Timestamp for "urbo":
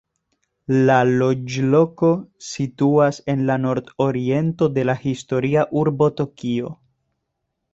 5.83-6.09